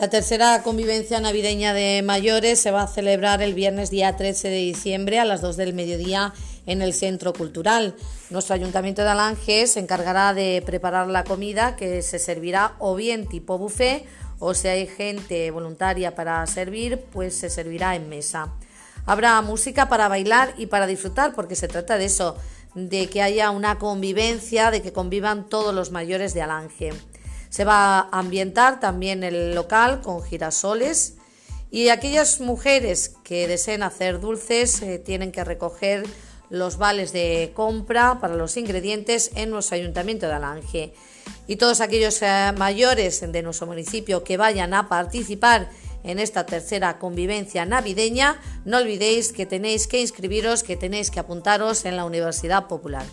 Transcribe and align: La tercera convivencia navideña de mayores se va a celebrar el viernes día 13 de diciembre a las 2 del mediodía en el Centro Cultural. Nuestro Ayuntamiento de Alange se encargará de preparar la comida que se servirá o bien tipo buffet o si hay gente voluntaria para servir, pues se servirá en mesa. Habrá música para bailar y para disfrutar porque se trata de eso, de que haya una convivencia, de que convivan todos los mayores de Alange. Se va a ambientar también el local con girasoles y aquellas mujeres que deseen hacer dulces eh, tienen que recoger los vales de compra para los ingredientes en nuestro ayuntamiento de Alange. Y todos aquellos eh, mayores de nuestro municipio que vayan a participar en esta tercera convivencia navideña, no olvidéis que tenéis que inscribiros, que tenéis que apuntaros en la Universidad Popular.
La 0.00 0.08
tercera 0.08 0.62
convivencia 0.62 1.20
navideña 1.20 1.74
de 1.74 2.00
mayores 2.02 2.58
se 2.58 2.70
va 2.70 2.84
a 2.84 2.88
celebrar 2.88 3.42
el 3.42 3.52
viernes 3.52 3.90
día 3.90 4.16
13 4.16 4.48
de 4.48 4.56
diciembre 4.56 5.18
a 5.18 5.26
las 5.26 5.42
2 5.42 5.58
del 5.58 5.74
mediodía 5.74 6.32
en 6.64 6.80
el 6.80 6.94
Centro 6.94 7.34
Cultural. 7.34 7.94
Nuestro 8.30 8.54
Ayuntamiento 8.54 9.02
de 9.02 9.10
Alange 9.10 9.66
se 9.66 9.78
encargará 9.78 10.32
de 10.32 10.62
preparar 10.64 11.06
la 11.08 11.24
comida 11.24 11.76
que 11.76 12.00
se 12.00 12.18
servirá 12.18 12.76
o 12.78 12.94
bien 12.94 13.28
tipo 13.28 13.58
buffet 13.58 14.06
o 14.38 14.54
si 14.54 14.68
hay 14.68 14.86
gente 14.86 15.50
voluntaria 15.50 16.14
para 16.14 16.46
servir, 16.46 17.04
pues 17.12 17.34
se 17.34 17.50
servirá 17.50 17.94
en 17.94 18.08
mesa. 18.08 18.54
Habrá 19.04 19.42
música 19.42 19.90
para 19.90 20.08
bailar 20.08 20.54
y 20.56 20.64
para 20.64 20.86
disfrutar 20.86 21.34
porque 21.34 21.56
se 21.56 21.68
trata 21.68 21.98
de 21.98 22.06
eso, 22.06 22.38
de 22.74 23.10
que 23.10 23.20
haya 23.20 23.50
una 23.50 23.78
convivencia, 23.78 24.70
de 24.70 24.80
que 24.80 24.94
convivan 24.94 25.50
todos 25.50 25.74
los 25.74 25.90
mayores 25.90 26.32
de 26.32 26.40
Alange. 26.40 26.94
Se 27.50 27.64
va 27.64 27.98
a 27.98 28.18
ambientar 28.18 28.80
también 28.80 29.22
el 29.22 29.54
local 29.54 30.00
con 30.00 30.22
girasoles 30.22 31.16
y 31.70 31.88
aquellas 31.88 32.40
mujeres 32.40 33.14
que 33.22 33.46
deseen 33.46 33.82
hacer 33.82 34.20
dulces 34.20 34.80
eh, 34.82 34.98
tienen 34.98 35.30
que 35.30 35.44
recoger 35.44 36.04
los 36.48 36.78
vales 36.78 37.12
de 37.12 37.52
compra 37.54 38.18
para 38.20 38.34
los 38.34 38.56
ingredientes 38.56 39.30
en 39.36 39.50
nuestro 39.50 39.76
ayuntamiento 39.76 40.26
de 40.26 40.32
Alange. 40.32 40.94
Y 41.46 41.56
todos 41.56 41.80
aquellos 41.80 42.20
eh, 42.22 42.52
mayores 42.56 43.20
de 43.20 43.42
nuestro 43.42 43.66
municipio 43.66 44.24
que 44.24 44.36
vayan 44.36 44.74
a 44.74 44.88
participar 44.88 45.70
en 46.02 46.18
esta 46.18 46.46
tercera 46.46 46.98
convivencia 46.98 47.66
navideña, 47.66 48.40
no 48.64 48.78
olvidéis 48.78 49.32
que 49.32 49.46
tenéis 49.46 49.86
que 49.86 50.00
inscribiros, 50.00 50.62
que 50.62 50.76
tenéis 50.76 51.10
que 51.10 51.20
apuntaros 51.20 51.84
en 51.84 51.96
la 51.96 52.04
Universidad 52.04 52.66
Popular. 52.66 53.04